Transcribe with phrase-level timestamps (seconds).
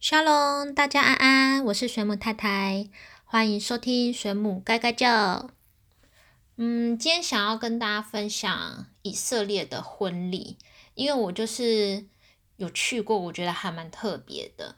[0.00, 2.88] 小龙大家安安，我是水母太太，
[3.26, 5.50] 欢迎收听水母盖盖叫。
[6.56, 10.56] 嗯，今天想要跟大家分享以色列的婚礼，
[10.94, 12.06] 因为我就是
[12.56, 14.76] 有去过，我觉得还蛮特别的。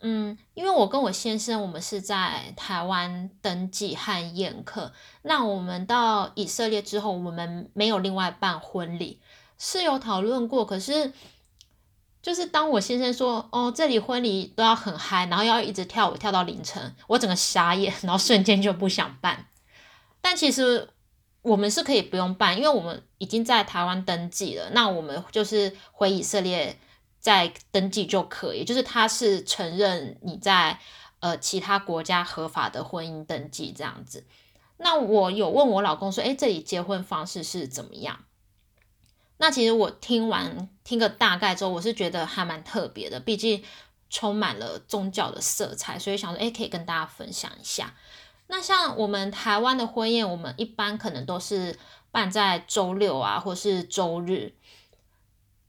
[0.00, 9.20] 嗯，因为我跟我先生，我们是在台湾登记和宴客，那我们到以色列之后，我们没有另外办婚礼，
[9.56, 11.12] 是有讨论过，可是。
[12.28, 19.46] 就是当我先生说哦，这里婚礼都要很嗨，然后要一直跳舞跳到凌晨，我整个傻眼，然后瞬间就不想办。
[20.20, 20.90] 但其实
[21.40, 26.78] 我们是可以不用办，因为我们已经在台湾登记了，那我们就是回以色列
[27.18, 28.62] 再登记就可以。
[28.62, 30.78] 就是他是承认你在
[31.20, 34.26] 呃其他国家合法的婚姻登记这样子。
[34.76, 38.18] 那我有问我老公说，哎，这里结婚方式是怎么样？
[39.38, 43.62] 那其实我听完听个大概之后，我是觉得还蛮特别的，毕竟
[44.10, 47.94] 充满了宗教的色彩，所以想说，哎，可以跟大家分享一下。
[48.48, 51.78] 那像我们台湾的婚宴，我们一般可能都是
[52.10, 54.54] 办在周六啊，或是周日。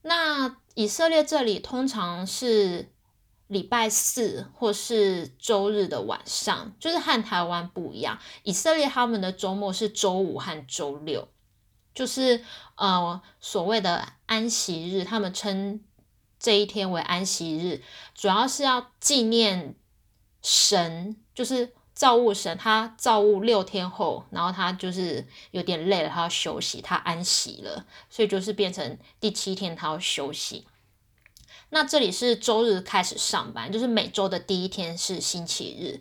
[0.01, 2.89] 那以色列这里通常是
[3.47, 8.17] 礼拜四或是周日的晚上，就是和台湾不一样。
[8.43, 11.27] 以色列他们的周末是周五和周六。
[11.99, 15.81] 就是呃所谓的安息日，他们称
[16.39, 17.83] 这一天为安息日，
[18.15, 19.75] 主要是要纪念
[20.41, 22.57] 神，就是造物神。
[22.57, 30.65] 他造物六天后，然后他就是有点累了，他要休息，他安息了，所以就是变成第七天他要休息。
[31.71, 35.99] 那这里是周日开始上班，就是每周的第一天是星期日。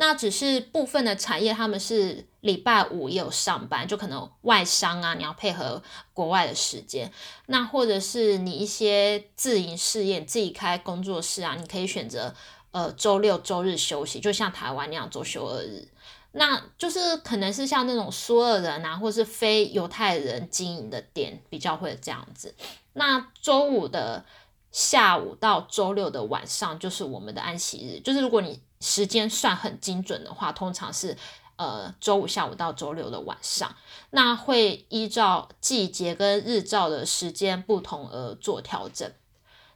[0.00, 5.82] 那只是部分的产业，他们是礼拜五也有上班，就可能外商啊，你要配合
[6.14, 7.12] 国外的时间。
[7.48, 12.34] 那或者是你一些自营事业，自己开工作室啊，你可以选择
[12.70, 15.86] 呃周六周日休息，就像台湾那样周休二日。
[16.32, 22.54] 那就是可能是像那种苏俄人啊，或是非犹太人经营的店比较会这样子。
[22.94, 24.24] 那周五的
[24.72, 28.62] 下午到周六的晚上就是我们的安息日，就是如果你。
[28.80, 31.16] 时间算很精准的话，通常是
[31.56, 33.74] 呃周五下午到周六的晚上，
[34.10, 39.10] 那会依照季节跟日照的时间不同而做调整。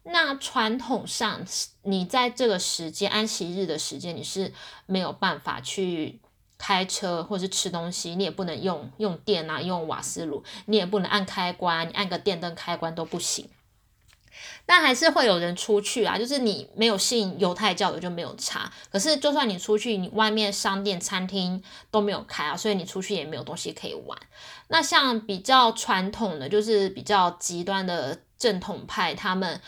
[0.05, 1.43] 那传统上，
[1.83, 4.53] 你在这个时间安息日的时间，你是
[4.87, 6.21] 没有办法去
[6.59, 13.49] 开车或是吃东西，你也不能用用电啊，用瓦斯炉，你也不能按开关，你按个电灯开关都不行。
[14.67, 18.73] 但还是会有人出去啊，就是你没有信犹太教的就没有差。
[18.91, 24.19] 可是就算你出去，你外面商店、餐厅都没有开啊，所以你出去也没有东西可以玩。
[24.69, 29.61] 那像比较传统的，就是比较极端的正统派，他们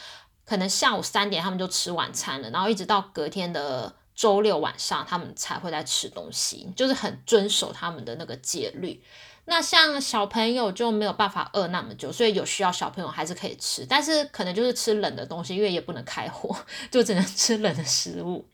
[0.44, 9.02] 可能下午三点他们就吃晚餐了，然后一直到隔天的周六晚上，他们才会在吃东西，就是很遵守他们的那个戒律。
[9.46, 16.54] 那像小朋友就没有办法饿那么久，所以有需要小朋友还是可以吃，但是可能就是吃冷的东西，因为也不能开火，
[16.90, 18.46] 就只能吃冷的食物。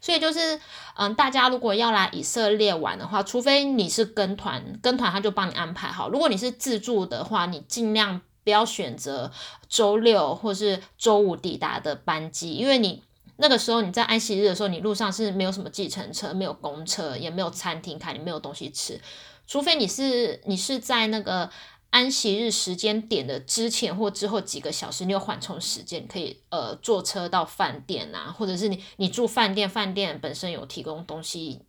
[0.00, 0.60] 所以就是，
[0.96, 6.08] 嗯，大家如果要来以色列玩的话，除非你是跟团，跟团他就帮你安排好。
[6.08, 9.32] 如果你是自助的话，你尽量不要选择
[9.68, 13.02] 周六或是周五抵达的班机，因为你
[13.38, 19.00] 那个时候你在安息日的时候，你路上是没有什么计程车，没有公车，也没有餐厅开，你没有东西吃。
[19.48, 21.50] 除非你是你是在那个
[21.90, 31.62] 安息日时间点的之前或之后几个小时，你有缓冲时间，可以呃坐车到饭店啊，或者是你你住饭店，饭店本身有提供东西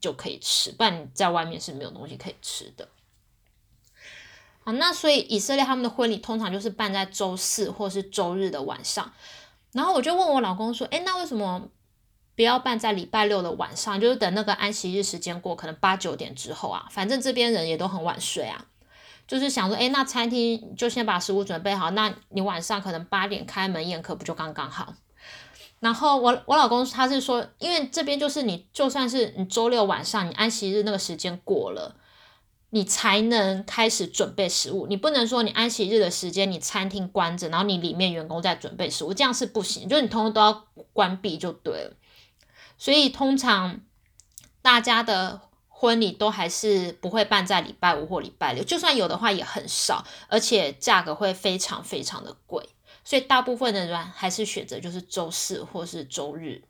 [0.00, 2.88] 就可以吃，不然你在外面是没有东西可以吃的。
[4.62, 9.12] 好，那所以以色列他们的婚礼通常就是办在周四或是周日的晚上，
[9.72, 11.68] 然后我就问我老公说，诶，那为什么？
[12.36, 18.66] 不要办在礼拜六的晚上，就是等那个安息日时间过，可能八九点之后啊，反正这边人也都很晚睡啊。
[19.26, 24.94] 就是想说，哎，那餐厅就先把食物准备好，那你晚上可能八点开门宴客，不就刚刚好？
[25.80, 31.96] 然后我我老公他是说，因为这边就是你就算是你周六晚上你安息日那个时间过了，
[32.70, 41.92] 你才能开始准备食物，你不能说你安息日的时间你餐厅关着，然后你里面员工在准备食物，这样是不行，就是你通通都要关闭就对了。
[42.76, 43.80] 所以通常
[44.62, 52.68] 大家的婚礼都还是不会办在礼拜五或礼拜六，就算有的话也很少，而且价格会非常非常的贵。
[53.04, 56.62] 所以大部分的人还是选择就是周四或是周日。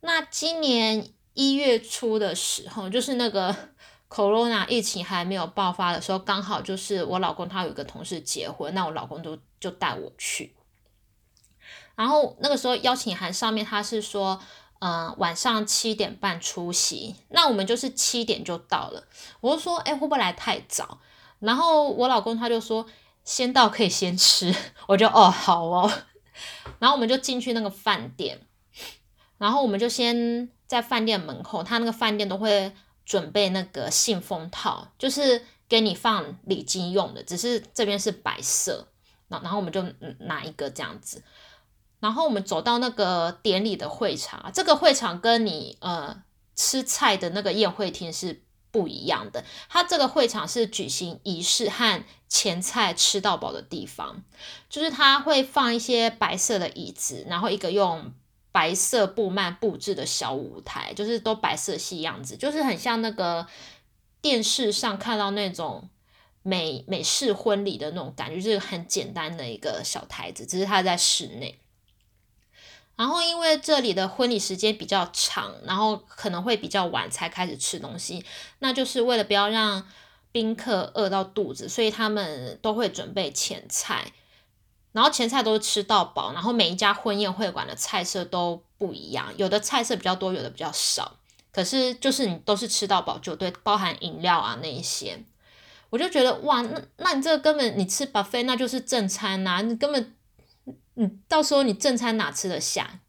[0.00, 3.54] 那今年一月初的时候，就是那个
[4.10, 10.52] corona 疫情还没有爆发的时候，刚好就是我老公他有一个同事结婚，那我老公就就带我去。
[11.98, 14.40] 然后那个时候邀请函上面他是说，
[14.78, 19.02] 呃，晚上七点半出席，那我们就是七点就到了。
[19.40, 21.00] 我就说，哎，会不会来太早？
[21.40, 22.86] 然后我老公他就说，
[23.24, 24.54] 先到可以先吃。
[24.86, 25.92] 我就哦，好哦。
[26.78, 28.46] 然后我们就进去那个饭店，
[29.38, 32.72] 然后我们就先在饭店门口，他那个饭店都会
[33.04, 38.86] 准备那个信封套，就是给你放礼金用的，只是这边是白色。
[39.26, 39.82] 然然后我们就
[40.20, 41.22] 拿一个这样子。
[42.00, 46.22] 然后我们走到那个典礼的会场，这个会场跟你呃
[46.54, 49.44] 吃菜的那个宴会厅是不一样的。
[49.68, 54.22] 它这个会场是举行仪式和前菜吃到饱的地方，
[54.68, 58.12] 就是它会放一些白色的椅子，然后一个用
[58.52, 63.46] 白色布幔布置的小舞台，就是都白色系样子，就是很像那个
[64.20, 65.88] 电视上看到那种
[66.42, 71.58] 美美式婚礼的那种感觉，就是很简单的一个小台子，只是它在室内。
[72.98, 78.24] 然后因为这里的婚礼时间比较长，然后可能会比较晚才开始吃东西，
[78.58, 79.86] 那就是为了不要让
[80.32, 84.10] 宾客饿到肚子，所以他们都会准备前菜，
[84.90, 91.18] 然后前菜都是吃到饱，然后每一家婚宴会馆的菜色都不一样，有的菜色比较多，有的比较少，
[91.52, 95.22] 可是就是你都是吃到饱就对，包含饮料啊那一些，
[95.90, 100.14] 我就觉得哇，那那你这个根本你吃 buffet 那就是正餐呐，你根本。
[101.00, 103.00] 嗯，到时候你正餐哪吃得下？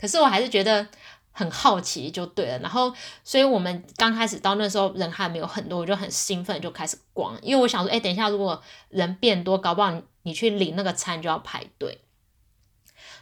[0.00, 0.88] 可是我还是觉得
[1.32, 2.58] 很好奇，就对了。
[2.60, 12.00] 然后，所以我们刚开始到那时候人还没有很多，我就很兴奋就开始逛，因为我想说，哎，等一下如果人变多，搞不好你去领那个餐就要排队。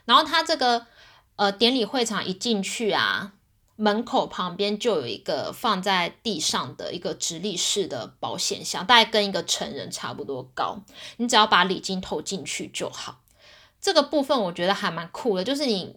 [0.05, 0.87] 然后他这个
[1.35, 3.33] 呃典礼会场一进去啊，
[3.75, 10.79] 门口旁边就有一个放在地上的一个直立式的保险箱，大概跟一个成人差不多高，
[11.17, 13.23] 你只要把礼金投进去就好。
[13.85, 15.95] 这个部分我觉得还蛮酷的，就是你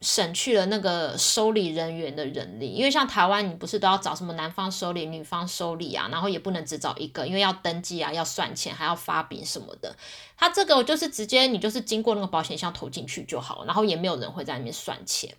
[0.00, 9.96] 省去了那个收礼人员的人力，因为像台湾你不是都要找什么男方收礼、女方收礼啊，然后也不能只找一个，因为要登记啊、要算钱、还要发饼什么的。
[10.36, 15.34] 他这个就是直接你就是经过那个保险箱投进去就好，然后也没有人会在里面算钱。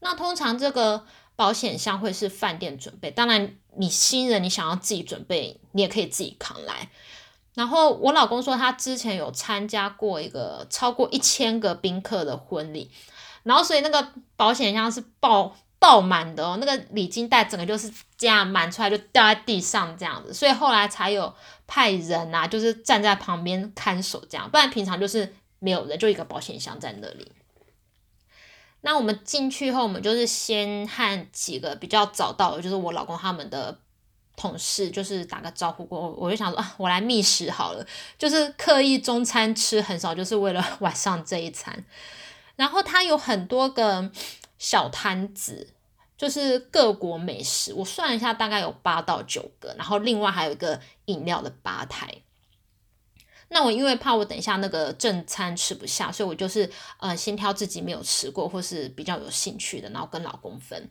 [0.00, 1.04] 那通常这个
[1.36, 6.90] 保险箱会是饭店准备，当然你新人你想要自己准备，你也可以自己扛来。
[7.54, 12.88] 然后我老公说，他之前有参加过一个超过一千个宾客的婚礼，
[13.42, 21.34] 然后所以那个保险箱是爆爆满的哦，那个礼金袋整个就是这样满出来就掉在地上这样子，所以后来才有
[21.66, 27.32] 派人啊，就是站在旁边看守这样，不然平常就是没有人，就一个保险箱在那里。
[28.82, 33.76] 那我们进去后，我们就是先和几个比较早到的，就是我老公他们的。
[34.40, 41.84] 同事就是打个招呼过，我就想说啊，我来觅食好了，就是刻意中餐吃很少，就是为了晚上这一餐。
[42.56, 44.10] 然后它有很多个
[44.58, 45.74] 小摊子，
[46.16, 52.22] 就是各国美食，我算一下大概有八到九个，然后另外还有一个饮料的吧台。
[53.52, 60.88] 那我因为怕我等一下那个正餐吃不下，所以我就是呃先挑自己没有吃过或是比较有兴趣的，然后跟老公分。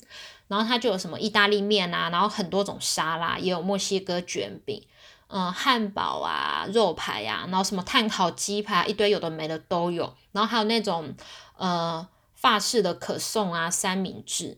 [0.50, 4.86] 然后它就有什么意大利面啊，然后很多种沙拉，也有墨西哥卷饼，
[5.28, 10.14] 嗯，汉堡啊，肉排呀，然后什么碳烤鸡排，一堆有的没的都有。
[10.34, 11.16] 然后还有那种
[11.56, 12.06] 呃
[12.36, 14.58] 法式的可颂啊，三明治。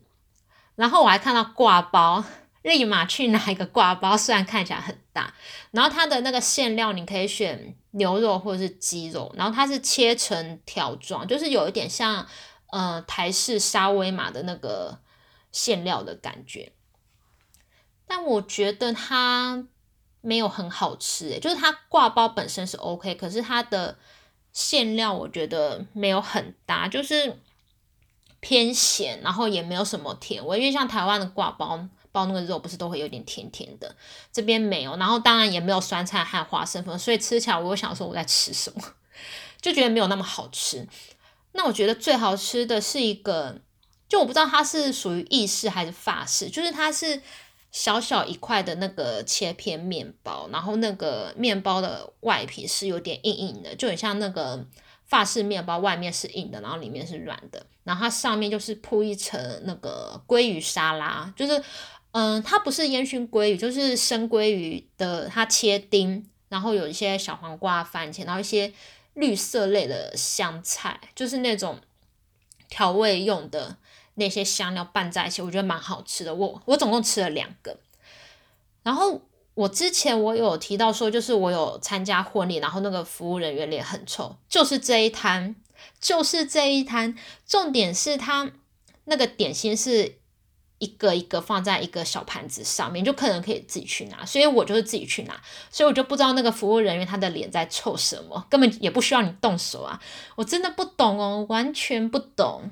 [0.74, 2.24] 然后我还看到挂包。
[2.62, 5.34] 立马去拿一个挂包，虽然看起来很大，
[5.72, 12.24] 然后它的那个馅料你可以选牛肉或者是鸡肉，然后它是切成条状，就是有一点像
[12.70, 14.96] 呃台式沙威玛的那个
[15.52, 16.72] 馅料的感觉。
[18.06, 19.64] 但我觉得它
[20.20, 23.96] 没有很好吃，诶，就是它挂包本身是 OK，可是它的
[24.52, 27.38] 馅料我觉得没有很搭，就是
[28.40, 31.88] 偏咸，然后也没有什么甜味，因为像台湾的挂包。
[32.14, 33.96] 包那个肉不是都会有点甜甜的，
[34.30, 38.82] 这边没有，然后当然也没有酸菜和花生粉，所以吃起来我想说我在吃什么，
[39.62, 40.86] 就觉得没有那么好吃。
[41.52, 43.62] 那我觉得最好吃的是一个，
[44.12, 47.22] 就我不知道它是属于意式还是法式，就是它是
[47.70, 54.62] 小小一块的那个切片面包，然后那个面包的外皮是有点硬硬的，就很像那个
[55.06, 61.62] 法式面包，外面是硬的，然后里面是软的，然后它上面就是铺一层那个鲑鱼沙拉，就是。
[62.14, 68.70] 嗯，它不是烟熏鲑鱼，就是生鲑鱼的，它切丁，然后有一些小黄瓜、番茄，然后一些
[69.14, 71.80] 绿色类的香菜，就是那种
[72.68, 73.78] 调味用的
[74.14, 76.34] 那些香料拌在一起，我觉得蛮好吃的。
[76.34, 77.78] 我我总共吃了两个，
[78.82, 79.22] 然后
[79.54, 85.56] 我之前我有提到说，就是我有参加婚礼，然后那个服务人员脸很臭，就是这一摊，
[86.00, 87.16] 就是这一摊。
[87.46, 88.50] 重点是他
[89.04, 90.18] 那个点心是
[90.78, 95.40] 一个一个放在一个小盘子上面，就客人可以自己去拿，所以我就是自己去拿，
[95.70, 100.00] 所以我就不知道那个服务人员他的脸在臭什么，根本也不需要你动手啊，
[100.36, 102.70] 我真的不懂哦，完全不懂。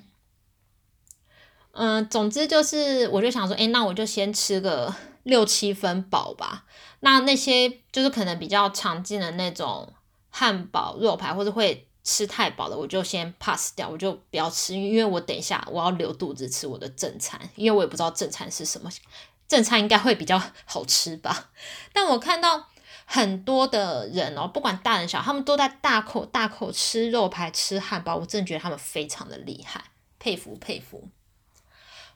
[1.73, 6.65] 嗯，总之就是，我就想说，哎，那我就先吃个 六七分饱吧。
[7.00, 9.93] 那那些就是可能比较常见的那种
[10.29, 18.91] 汉堡、肉排，或者会吃太饱的，我就先 pass 掉，我就不要吃，因为我等一下我要留肚子吃我的正餐，因为我也不知道正餐是什么，
[19.47, 21.50] 正餐应该会比较 好吃吧。
[21.93, 22.67] 但我看到
[23.05, 29.85] 很多的人哦，不管大人小，他们都在大口大口吃肉排、吃汉堡，我真的觉得他们非常的厉害，
[30.19, 31.09] 佩服佩服。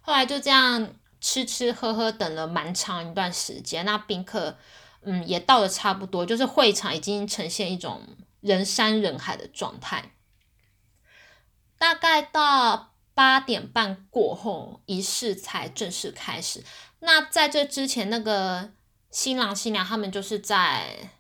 [0.07, 3.87] 后来就这样吃吃喝喝，等了蛮长一段时间。
[3.87, 4.59] 那宾客，
[5.01, 8.03] 嗯，也到了差不多，就是会场已经呈现一种
[8.43, 10.13] 人山人海的状态。
[11.79, 16.63] 大概到八点半过后，仪式才正式开始。
[17.01, 18.73] 那在这之前，那个
[19.11, 21.11] 新郎新娘他们就是在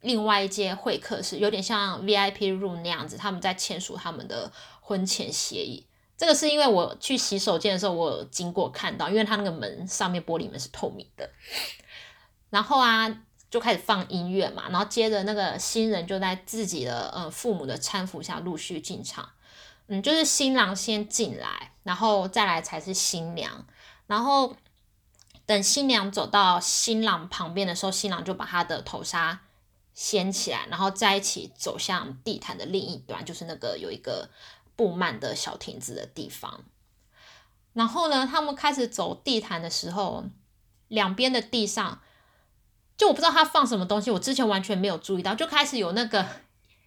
[0.00, 5.88] 另外一间会客室，有点像 VIP room 那样子，他们在签署他们的婚前协议。
[6.16, 11.28] 这个是因为我去洗手间的时候，我经过看到，因为它那个门上面玻璃门是透明的。
[12.50, 13.08] 然后啊，
[13.50, 19.30] 就开始放音乐嘛，然后接着那个新人就在自己的呃父母的搀扶下陆续进场。
[19.88, 23.66] 嗯，就是新郎先进来，然后再来才是新娘。
[24.06, 24.54] 然后
[25.44, 29.40] 等新娘走到新郎旁边的时候，新郎就把他的头纱
[29.92, 34.30] 掀起来，然后在一起走向地毯的另一端，就是那个有一个。
[34.82, 36.64] 布幔的小亭子的地方，
[37.72, 40.24] 然后呢，他们开始走地毯的时候，
[40.88, 42.00] 两边的地上，
[42.96, 46.26] 就我不知道他放什么东西，我之前完全没有注意到，就开始有那个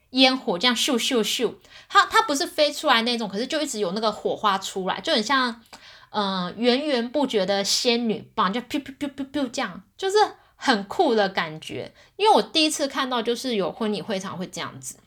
[0.09, 1.55] 烟火这样咻咻咻，
[1.87, 5.61] 它它不是飞出来那种，可是就一直有那个火花出来，就很像
[6.09, 10.17] 嗯源源不绝的仙女棒，就噗噗噗噗噗这样，就是
[10.57, 11.93] 很酷的感觉。
[12.17, 14.97] 因为我第一次看到，就是有婚礼会场会这样子。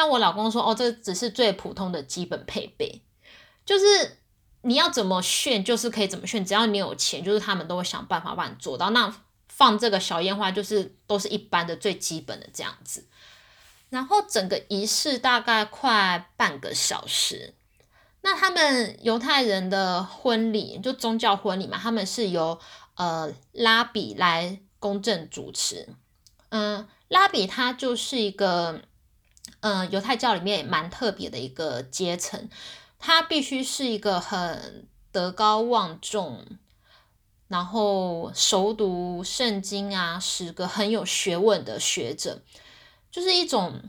[0.00, 3.02] 但我老公说：“哦，这只是最普通的基本配备，
[3.66, 4.18] 就是
[4.62, 8.90] 你要怎么炫，就是可以怎么炫，只要你有钱，就是他们都会想办法帮你做到。
[8.90, 9.12] 那
[9.48, 13.08] 放这个小烟花，就是都是一般的最基本的这样子。
[13.88, 17.54] 然后整个仪式大概快半个小时。
[18.20, 22.60] 那他们犹太人的婚礼，就宗教婚礼嘛，他们是由
[22.94, 25.88] 呃拉比来公正主持。
[26.50, 28.82] 嗯，拉比他就是一个。”
[29.60, 32.48] 嗯，犹太教里面蛮特别的一个阶层，
[32.98, 36.44] 他必须是一个很德高望重，
[37.48, 42.42] 然后熟读圣经啊，是个很有学问的学者，
[43.10, 43.82] 就是一种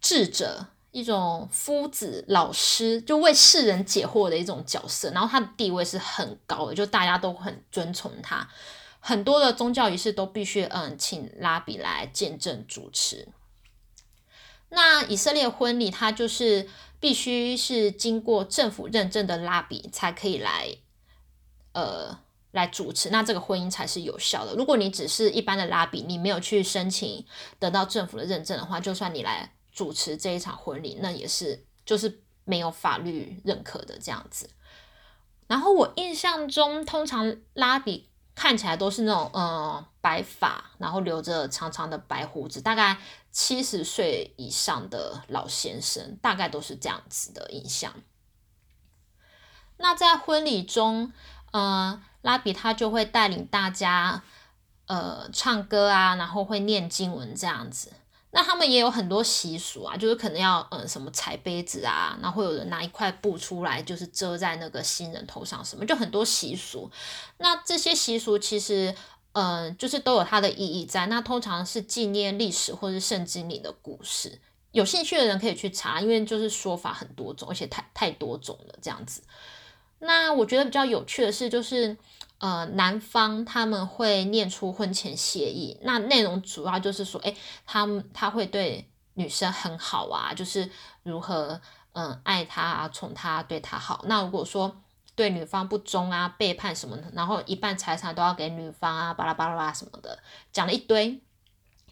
[0.00, 5.10] 智者，一种夫子、老师，就为世人解惑的一种角色。
[5.12, 8.48] 然后他的地位是很高的，就大家都很尊崇他，
[8.98, 13.28] 很多的宗教仪式都必须嗯请拉比来见证主持。
[14.74, 16.66] 那以色列婚礼，它就是
[16.98, 20.78] 必须是经过政府认证的拉比才可以来，
[21.72, 22.18] 呃，
[22.52, 24.54] 来主持，那这个婚姻才是有效的。
[24.54, 27.26] 如果你只是一般的拉比，你没有去申请
[27.58, 34.48] 得到政府的认证的话，就算你来主持这一场婚礼，那也是就是没有法律认可的这样子。
[35.48, 38.08] 然后我印象中，通常拉比。
[38.34, 42.96] 看起来都是那种呃白发，然后留着长长的白胡子，大概
[43.30, 47.92] 七十岁以上的老先生，大概都是这样子的印象。
[49.76, 51.12] 那在婚礼中，
[51.52, 54.22] 呃，拉比他就会带领大家
[54.86, 57.92] 呃唱歌啊，然后会念经文这样子。
[58.34, 66.90] 那他们也有很多习俗啊，就是可能要嗯什么踩杯子啊，然后会有人拿一块布出来，就是遮在那个新人头上什么，就很多习俗。
[67.36, 68.94] 那这些习俗其实
[69.32, 71.04] 嗯就是都有它的意义在。
[71.08, 79.22] 那通常是纪念历史或是圣经里的故事，有兴趣的人可以去查，因为就是说法很多种，而且太太多种了这样子。
[79.98, 81.94] 那我觉得比较有趣的是，就是。
[82.42, 87.32] 呃，男方他们会念出婚前协议，那内容主要就是说，哎，
[87.64, 90.68] 他他会对女生很好啊，就是
[91.04, 91.60] 如何
[91.92, 94.04] 嗯爱她啊，宠她，对她好。
[94.08, 94.82] 那如果说
[95.14, 100.18] 对女方不忠啊，背叛什么的，然后一半财产都要给女方啊，巴拉巴拉巴拉什么的，
[100.52, 101.22] 讲了一堆，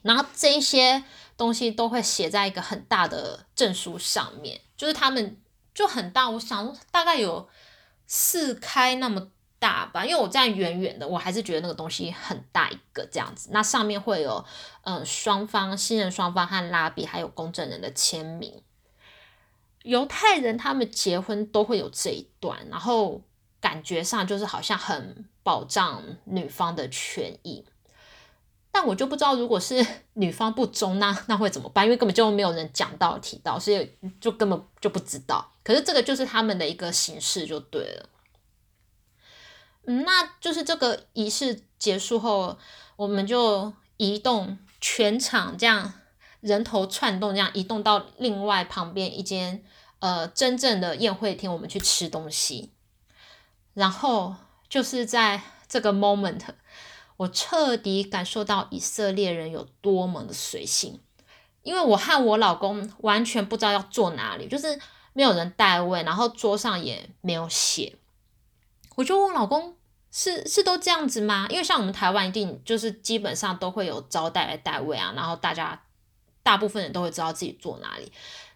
[0.02, 1.04] 然后这一些
[1.36, 5.40] 东西都会写在一个很大的证书上面，就是他们
[5.72, 7.48] 就很大，我想大概有
[8.08, 9.28] 四开那么。
[9.60, 13.50] 大吧，因为我站远远的，我还是觉得那个东西很大一个这样子。
[13.52, 14.44] 那上面会有，
[14.82, 18.62] 嗯，双方新人双方和拉比还有公证人的签名。
[19.82, 23.22] 犹太人他们结婚都会有这一段，然后
[23.60, 27.64] 感觉上就是好像很保障女方的权益。
[28.72, 31.84] 但我就不知道，如果是 女方不忠，那那会怎么办？
[31.84, 33.90] 因为根本就没有人讲到提到，所以
[34.20, 35.50] 就根本就不知道。
[35.62, 38.08] 可是这个就是他们的一个形式，就对了。
[39.90, 42.56] 嗯，那就是这个仪式结束后，
[42.94, 45.94] 我们就移动全场，这样
[46.40, 49.64] 人头串动，这样移动到另外旁边一间
[49.98, 52.70] 呃真正的宴会厅，我们去吃东西。
[53.74, 54.36] 然后
[54.68, 56.42] 就是在这个 moment。
[57.16, 61.00] 我彻底感受到以色列人有多么的随性，
[61.62, 64.80] 因为我和我老公完全不知道要坐哪里，就是
[65.12, 67.98] 没有人带位，然后桌上也没有写。
[68.96, 69.76] 我就问老公
[70.10, 75.82] ：“是是都这样子吗？”因为像我们台湾一定就是基本上都会有招待来带位啊，然后大家
[76.42, 78.12] 大部分人都会知道自己坐哪里。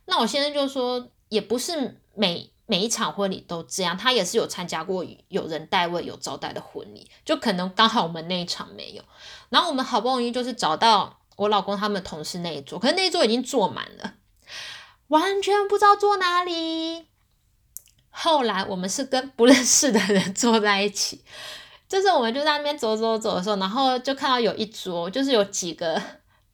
[0.07, 2.51] 那我现在就说，也不是每。
[2.67, 9.03] 每一场婚礼都这样，他也是有参加过有人代位、有招待的婚礼，就可能刚好我们那一场没有。
[9.51, 14.15] 然后我们好不容易就是找到我老公他们同事那一桌，可是那一桌已经坐满了，
[15.09, 17.05] 完全不知道坐哪里。
[18.17, 21.21] 后来我们是跟不认识的人坐在一起，
[21.89, 26.01] 就是我们就在那边走走走的时候，然后就看到有一桌，就是有几个。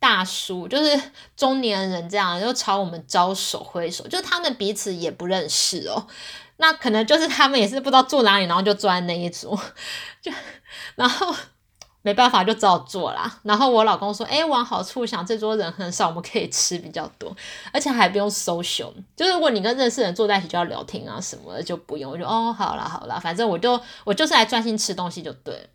[0.01, 0.99] 大叔就是
[1.37, 6.07] 中年人，这样就朝我们招手挥手，就他们彼此也不认识哦。
[6.57, 9.55] 那可能就是他们也是不知道坐哪里，然后就坐在那一桌，
[10.23, 10.33] 就
[10.95, 11.37] 然后
[12.03, 13.41] 没办法就只好坐啦。
[13.43, 17.37] 然后我老公说：“哎，往好处想，这桌人很少，我们可以吃比较多，
[17.73, 18.93] 而且还不用 social。
[19.17, 22.13] 就是如果你跟认识人坐在一起就要聊天啊什么的，就不用。
[22.13, 25.71] 我就哦，好啦好啦，反正我就我就是来专心吃东西就对。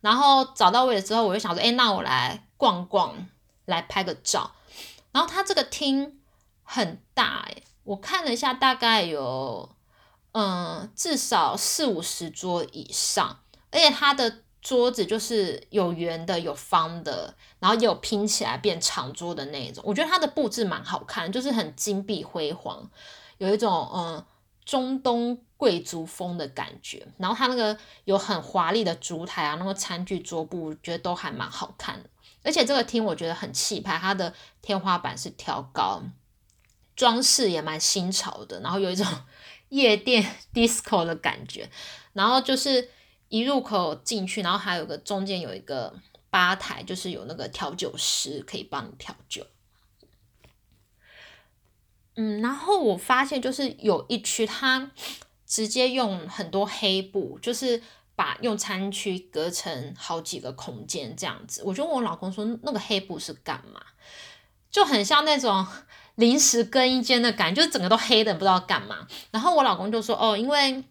[0.00, 2.46] 然后找到位置之后，我就想说：哎，那我来。
[2.62, 3.26] 逛逛
[3.64, 4.52] 来拍个照，
[5.10, 6.20] 然后他这个厅
[6.62, 9.68] 很大诶，我看了一下，大概有
[10.30, 13.40] 嗯至少四五十桌以上，
[13.72, 19.82] 而且它的桌子就是有圆的有方的，然后也有拼起来变长桌的那种。
[19.84, 22.88] 我觉得它的布置蛮好看，就是很金碧辉煌，
[23.38, 24.24] 有一种嗯
[24.64, 27.04] 中东贵族风的感觉。
[27.18, 32.08] 然后它那个有很华丽的烛台啊，那个餐具桌布，我觉得都还蛮好看的。
[32.44, 36.02] 而且这个厅我觉得很气派，它的天花板是挑高，
[36.94, 39.04] 装饰也蛮新潮的，然后有一种
[39.70, 41.68] 夜店 disco 的感觉。
[42.12, 42.90] 然后就是
[43.32, 45.92] 一入口进去，然后还有个中间有一个
[46.30, 49.46] 吧台，就是有那个调酒师可以帮你调酒。
[52.16, 54.90] 嗯，然后我发现就是有一区它
[55.46, 57.82] 直接用很多黑布，就是。
[58.14, 63.80] 把用餐区隔成好几个空间这样子，我就问我老公说那个黑布是干嘛？
[64.70, 65.66] 就很像那种
[66.16, 69.08] 临时更衣间的感觉，就是整个都黑的，不知道干嘛。
[69.30, 70.84] 然后我老公就说哦，因为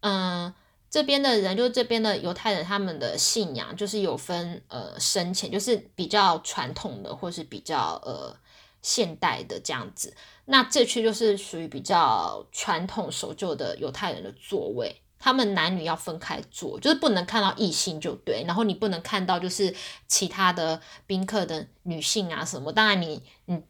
[0.00, 0.52] 嗯
[0.96, 8.34] 这边的人就是这边的犹太人，他们的信仰就是有分呃深浅，就是比较传统的或是比较呃
[8.80, 10.16] 现代的这样子。
[10.46, 15.02] 那这区就是属于比较传统守旧的犹太人的座位。
[15.18, 19.74] 他们男女要分开坐，就是不能看到异性就对，然后你不能看到就是
[20.06, 22.72] 其他的宾客的女性啊什么。
[22.72, 23.60] 当然你你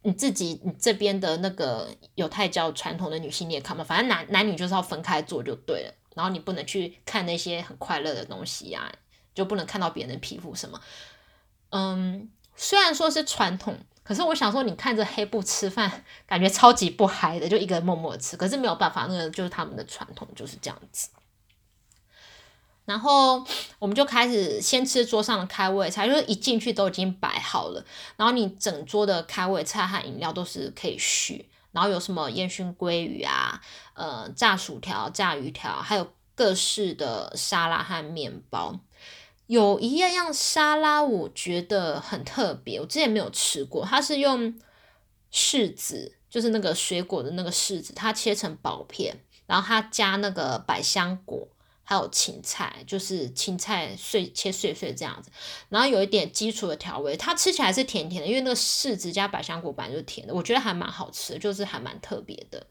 [0.00, 5.94] 你自己你这边的那个犹太教传统的女性你也看嘛，反正男男女就是要分开坐就对了。
[6.14, 8.90] 然后你不能去看那些很快乐的东西呀，
[9.34, 10.80] 就不能看到别人的皮肤什么。
[11.70, 13.78] 嗯，虽然说是传统。
[14.04, 18.36] 可是我想说，你看着黑布吃饭，感觉超级不嗨的，就一个人默默吃。
[18.36, 21.08] 可是没有办法，那个就是他们的传统，就是这样子。
[22.84, 23.42] 然后
[23.78, 27.82] 我们就开始先吃桌上的开胃菜，就是一进去都已经摆好了。
[28.18, 31.48] 然后你整桌的开胃菜和饮料都是可以续。
[31.74, 33.60] 然后有什么烟熏鲑鱼啊，
[33.94, 38.78] 呃，炸薯条、炸鱼条，还有各式的沙拉和面包。
[39.46, 43.84] 有一样样沙拉，我觉得很特别，我之前没有吃过。
[43.84, 44.54] 它是用
[45.30, 51.46] 柿子，就是那个水果的那个柿子，它切成薄片，然后它加那个百香果，
[51.84, 55.30] 还有芹菜，就是芹菜碎切碎碎这样子，
[55.68, 62.66] 然后有一点基础的调味，它吃起来是甜甜的，因为那个柿子加百香果本来就甜的，我觉得还蛮好吃，就是还蛮特别的。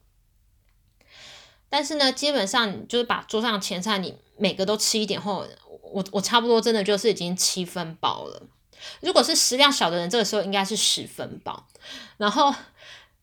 [1.70, 5.48] 但是呢，基本上就是把桌上前菜你每个都吃一点后。
[5.94, 8.42] 我我差不多真的就是已经七分饱了。
[9.02, 11.68] 如果是食量小的人，这个时候应该是十分饱。
[12.18, 12.52] 然后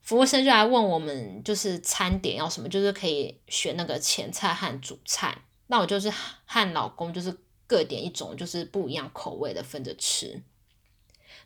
[0.03, 5.37] 服务生就来问我们，就是餐点要什么，就是可以选那个前菜和主菜。
[5.71, 6.13] 那我就是
[6.47, 10.43] 和老公就是各点一种，就是不一样口味的分着吃。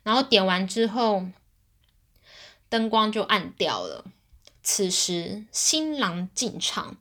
[0.02, 1.26] 然后点完之后，
[2.70, 4.06] 灯光就暗掉了。
[4.62, 6.96] 此时新郎进场，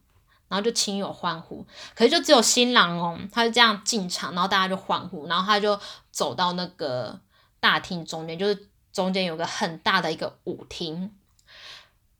[0.49, 1.65] 然后就亲友欢呼。
[1.95, 5.79] 可是就只有新郎哦，他就这样进场，然后大家就欢呼，然后他就
[6.11, 7.21] 走到那个
[7.61, 11.15] 大厅中间，就是中间有个很大的一个舞厅，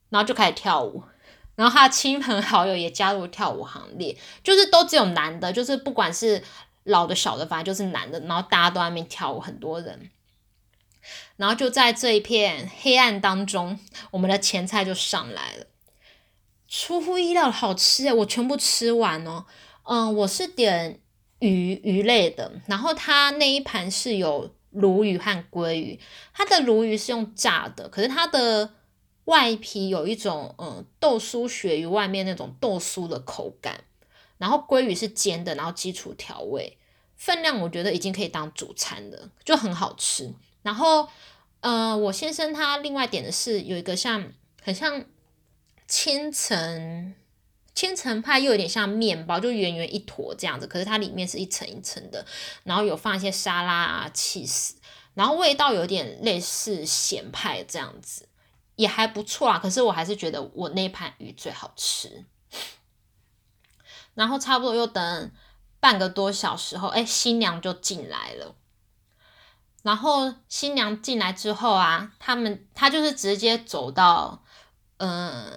[0.08, 1.04] 然后就开始跳舞。
[1.56, 6.42] 然后他的亲朋好友也加入跳舞行列，就是都只有男的，就是不管是
[6.84, 8.18] 老的小的，反正就是男的。
[8.20, 10.10] 然后大家都在那边跳舞，很多人。
[11.36, 13.78] 然后就在这一片黑暗当中，
[14.10, 15.66] 我们的前菜就上来了，
[16.68, 19.44] 出乎意料的好吃诶，我全部吃完哦。
[19.82, 21.00] 嗯，我是点
[21.40, 26.00] 鱼鱼类的，然后他那一盘是有鲈鱼和鲑鱼，
[26.32, 28.72] 他的鲈鱼是用炸的，可是他的
[29.26, 33.84] 外皮有一种嗯豆酥鳕鱼外面那种豆酥的口感，
[34.38, 36.76] 然后鲑鱼是煎的，然后基础调味，
[37.16, 40.34] 分量我觉得已经可以当主餐了，就很好吃。
[40.62, 41.08] 然后，
[41.60, 44.32] 呃，我先生他另外点的是有一个像
[44.62, 45.04] 很像
[45.86, 47.14] 千层
[47.74, 50.66] 千层派，又有点像面包，就圆圆一坨这样子。
[50.66, 52.24] 可是它里面是一层一层的，
[52.62, 54.76] 然后有放一些沙拉啊、气死，
[55.14, 58.28] 然后味道有点类似咸派这样子，
[58.76, 59.58] 也还不错啊。
[59.58, 62.24] 可是我还是觉得我那盘鱼最好吃。
[64.14, 65.32] 然后差不多又等
[65.80, 68.54] 半个多小时后，哎，新娘就进来了。
[69.82, 74.42] 然后新娘进来之后啊，他们他就是直接走到，
[74.96, 75.50] 呃，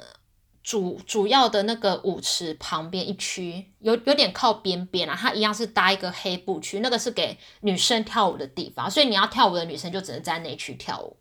[0.63, 11.15] 主主要的那个舞池旁边一区，有有点靠边边啊，他一样是搭一个黑布区，那个是给女生跳舞的地方，所以你要跳舞的女生就只能在那区跳舞，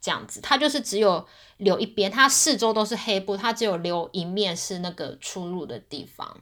[0.00, 1.26] 这样子，他就是只有
[1.58, 6.38] 留一边，他四周都是黑布，他只有留一面是那个出入的地方，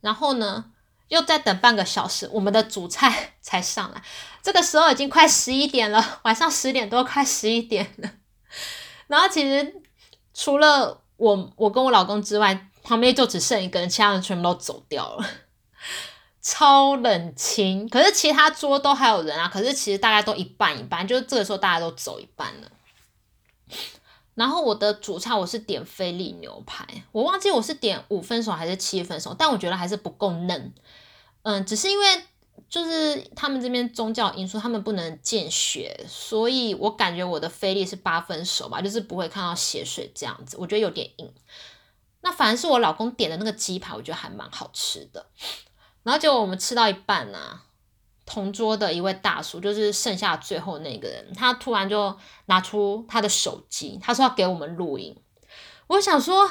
[0.00, 0.72] 然后呢？
[1.08, 4.02] 又再等半个小时，我们的主菜才上来。
[4.40, 8.10] 这个时候已经快十一点了，晚上十点多，快十一点了。
[9.08, 9.82] 然后其实
[10.32, 15.26] 除了我，我跟我老公之外，旁边就只剩一个人，其他人全部都走掉了，
[16.42, 17.88] 超冷清。
[17.88, 22.70] 可是其他桌都还有人啊，可是其实大家都一半一半，就是这个时候大家都走一半了。
[24.34, 30.72] 然后我的主菜我是点菲力牛排，我忘记我是点五分熟还是七分熟，但我觉得还是不够嫩。
[31.42, 32.22] 嗯，只是因为
[32.68, 41.30] 就是他们这边宗教因素，他们不能见血，所以我感觉我的菲力是八分熟吧，就是不会看到血水这样子，我觉得有点硬。
[42.22, 45.26] 那反而是我老公点的那个鸡排，我觉得还蛮好吃的。
[46.02, 47.60] 然后结果我们吃到一半呢，
[48.26, 55.16] 同桌的一位大叔，就是剩下最后那个人，他突然就拿出他的手机，他说要给我们录音。
[55.88, 56.50] 我想说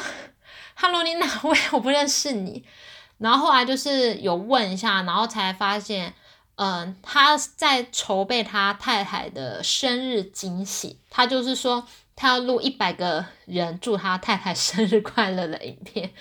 [0.76, 1.58] ，Hello，你哪位？
[1.72, 2.64] 我不认识你。
[3.18, 6.14] 然后后来就是有问一下，然后才发现，
[6.64, 11.84] 嗯，他在筹备他太太的生日惊喜，他就是说
[12.16, 16.12] 他要录一百个人祝他太太生日快乐的影片。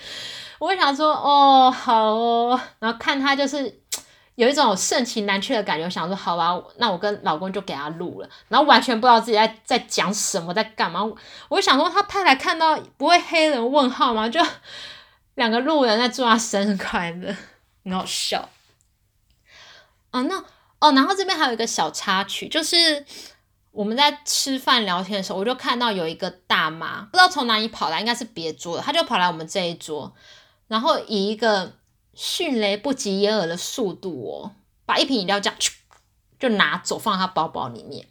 [0.57, 3.81] 我想说，哦，好哦，然后看他就是
[4.33, 11.03] 有一种盛情难却的感觉，我想说好吧，那我跟老公就给他录了，然后完全不知道自己在在讲什么，在干嘛。
[11.49, 14.27] 我就想说，他太太看到不会黑人问号吗？
[14.27, 14.43] 就。
[15.35, 17.33] 两个路人在祝他生日快乐，
[17.85, 18.49] 很好笑。
[20.11, 20.43] 啊，那
[20.79, 23.05] 哦，然后这边还有一个小插曲，就是
[23.71, 30.13] 我们在吃饭聊天的时候，我就看到有一个大妈，不知道从哪里跑来，应该是别桌的，她就跑来我们这一桌，
[30.67, 31.73] 然后以一个
[32.13, 34.51] 迅雷不及掩耳的速度哦，
[34.85, 35.59] 把一瓶饮料这样
[36.39, 38.07] 就拿走，放她包包里面，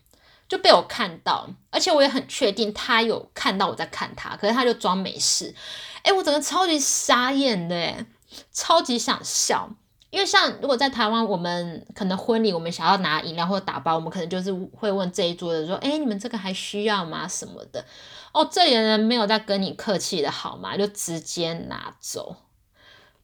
[0.49, 5.55] 就被我看到，而且我也很确定她有看到我在看她，可是她就装没事。
[6.03, 8.07] 哎，我整个超级傻眼的，哎，
[8.53, 9.71] 超级想笑，
[10.11, 17.29] 因为像如果在台湾，我们可能婚礼，我们想要拿饮料或者打包，我们可能就是会问这一桌的说，哎，你们这个还需要吗？
[17.29, 17.85] 什么的，
[18.33, 20.77] 哦，这里的人没有在跟你客气的好吗？
[20.77, 22.37] 就直接拿走，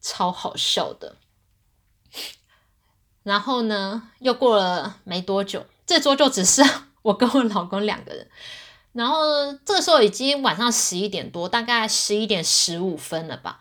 [0.01, 1.17] 超好笑的。
[3.25, 6.65] 然后呢，又过了没多久，这桌就只剩
[7.03, 8.29] 我跟我老公两个人。
[8.93, 13.61] 然后这个时候已经晚上十一点多，大概十一点十五分了吧。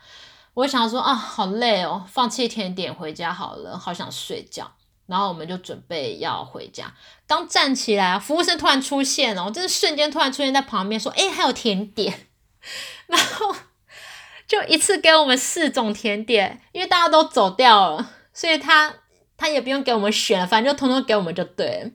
[0.56, 4.72] 我想说啊，好累哦，放弃甜点回家好了，好想睡觉。
[5.06, 6.92] 然后我们就准备要回家，
[7.28, 12.28] 刚站起来，服务生突然出现哦，就是瞬间突然出现在旁边说：“哎，还有甜点。
[13.06, 13.56] ”然后
[14.48, 18.92] 就一次给我们四种甜点，因为大家都走掉了，所以他
[19.38, 21.94] 他也不用给我们选，反正就通通给我们就对。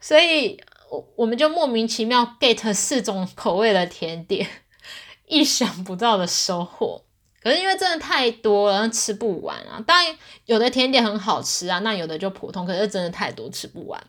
[0.00, 0.60] 所以。
[0.88, 4.48] 我我们就莫名其妙 get 四种口味的甜点，
[5.26, 7.02] 意想不到的收获。
[7.46, 9.80] 可是因为真的太多了，吃不完啊。
[9.86, 12.66] 当然有的甜点很好吃啊，那有的就普通。
[12.66, 14.02] 可是真的太多，吃不完。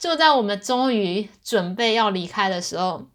[0.00, 3.06] 就在我们终于准备要离开的时候，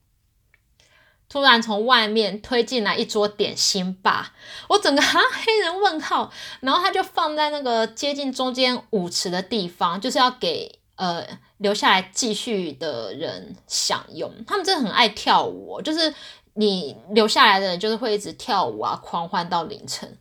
[1.27, 4.33] 突然从外面推进来一桌点心吧，
[4.69, 6.31] 我整个哈黑人问号。
[6.61, 11.27] 然后他就放在那个接近中间舞池的地方，就是要给呃
[11.57, 14.33] 留下来继续的人享用。
[14.47, 16.13] 他们真的很爱跳舞，就是。
[16.57, 20.17] 你留下来的人就是会一直跳舞啊，狂欢到凌晨。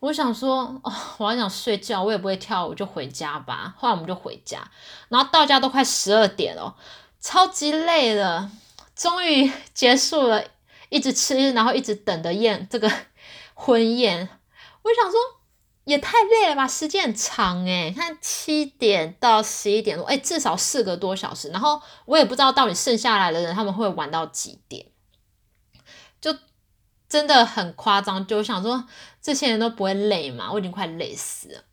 [0.00, 3.74] 我想说，哦，我还想睡觉，我也不会跳舞，就回家吧。
[3.76, 4.70] 后来我们就回家，
[5.08, 6.74] 然后到家都快十二点了，
[7.20, 8.50] 超级累了。
[8.96, 10.42] 终于结束了，
[10.88, 12.90] 一直吃，然后一直等的宴，这个
[13.54, 14.28] 婚宴。
[14.82, 15.20] 我想说，
[15.84, 21.48] 也太累了吧，时间很长诶，看七点到十一点多，哎，至少四个多小时。
[21.50, 24.86] 然后我也不知道到底剩下来的人他们会玩到几点。
[27.08, 28.84] 真的很夸张，就想说
[29.22, 31.64] 这些人都不会累嘛，我已经快累死了。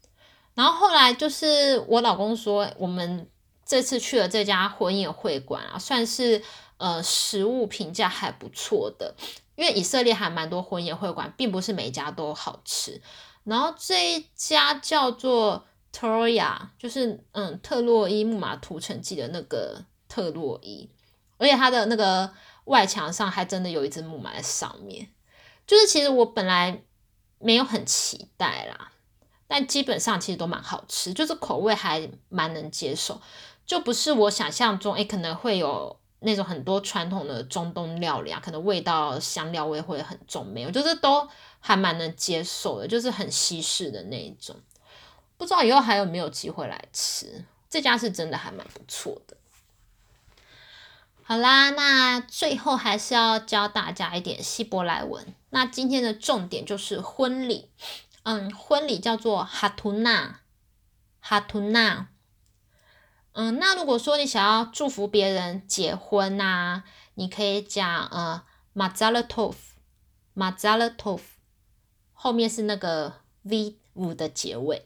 [0.54, 3.30] 然后后来就是我老公说，我们
[3.66, 6.42] 这次去了这家婚宴会馆啊，算是
[6.78, 9.14] 呃食物评价还不错的，
[9.56, 13.02] 因为以色列还蛮多婚宴会馆，并不是每一家都好吃。
[13.44, 20.90] 然后这一家叫做 Troya，就是嗯特洛伊木马屠城记的那个特洛伊，
[21.38, 22.32] 而且它的那个。
[22.66, 25.08] 外墙上还真的有一只木马在上面，
[25.68, 26.82] 就是其实我本来
[27.40, 28.92] 没有很期待啦，
[29.48, 33.22] 但基本上其实都蛮好吃，就是口味还蛮能接受，
[33.66, 41.28] 就不是我想象中，诶可能会有那种很多传统的中东料理啊，可能味道香料味会很重，没有，就是都
[41.60, 44.56] 还蛮能接受的，就是很西式的那一种，
[45.38, 49.36] 不知道以后还有没有机会来吃，这家是真的还蛮不错的。
[51.24, 55.34] 好啦，那最后还是要教大家一点希伯来文。
[55.56, 57.70] 那今天的重点就是婚礼，
[58.24, 60.42] 嗯，婚礼叫做哈图纳，
[61.22, 62.10] 哈图纳。
[63.32, 69.58] 嗯，那如果说你想要祝福别人结婚呐，你可以讲呃马扎勒托夫，
[70.34, 71.24] 马扎勒托夫，
[72.12, 74.86] 后面是那个 v 五的结尾。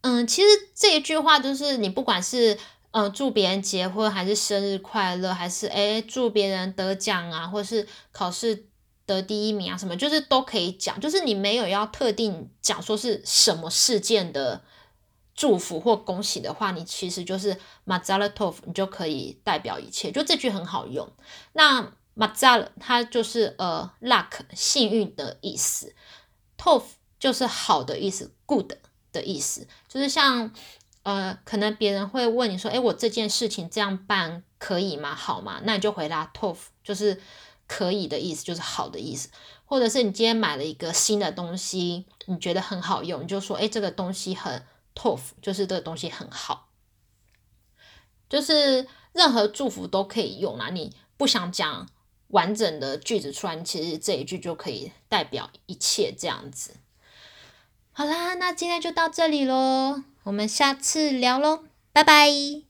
[0.00, 2.58] 嗯，其实这一句话就是你不管是。
[2.92, 8.68] 嗯，祝别人结婚，还是生日快乐，还是诶祝别人得奖啊，或是考试
[9.06, 11.00] 得第一名啊，什么就是都可以讲。
[11.00, 14.62] 就是你没有要特定讲说是什么事件的
[15.34, 20.10] 祝福或恭喜的话，你其实就是 “mazal tov”，你就可以代表一切。
[20.10, 21.08] 就这句很好用。
[21.52, 25.94] 那 mazal 它就是呃 luck 幸运的意思
[26.58, 26.82] ，tov
[27.18, 28.72] 就是好的意思，good
[29.12, 30.52] 的意思，就是像。
[31.06, 35.14] 呃，可能别人会问你说，哎，我这件事情这样办可以吗？
[35.14, 35.60] 好吗？
[35.62, 37.22] 那你就回答 tof，就是
[37.66, 39.28] 可以的意思，就是好的意思。
[39.64, 46.68] 或者是你今天买了一个新的东西，你觉得很好用，你就说，哎，这个东西很 tof，就是这个东西很好。
[48.28, 50.70] 就是任何祝福都可以用啦。
[50.70, 51.88] 你不想讲
[52.28, 56.76] 完整的句子出来，其实这一句就可以代表一切这样子。
[57.92, 60.02] 好啦，那今天就到这里喽。
[60.24, 62.65] 我们下次聊喽，拜拜。